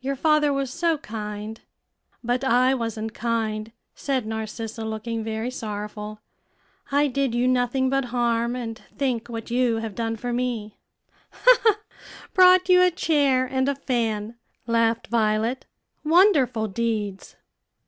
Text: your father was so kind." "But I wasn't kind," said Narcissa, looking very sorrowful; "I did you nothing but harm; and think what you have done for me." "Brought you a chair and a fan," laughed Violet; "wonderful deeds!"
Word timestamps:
your 0.00 0.14
father 0.14 0.52
was 0.52 0.72
so 0.72 0.96
kind." 0.98 1.62
"But 2.22 2.44
I 2.44 2.74
wasn't 2.74 3.12
kind," 3.12 3.72
said 3.96 4.24
Narcissa, 4.24 4.84
looking 4.84 5.24
very 5.24 5.50
sorrowful; 5.50 6.20
"I 6.92 7.08
did 7.08 7.34
you 7.34 7.48
nothing 7.48 7.90
but 7.90 8.04
harm; 8.14 8.54
and 8.54 8.80
think 8.96 9.26
what 9.28 9.50
you 9.50 9.78
have 9.78 9.96
done 9.96 10.14
for 10.14 10.32
me." 10.32 10.76
"Brought 12.34 12.68
you 12.68 12.82
a 12.82 12.90
chair 12.92 13.46
and 13.46 13.68
a 13.68 13.74
fan," 13.74 14.36
laughed 14.68 15.08
Violet; 15.08 15.66
"wonderful 16.04 16.68
deeds!" 16.68 17.34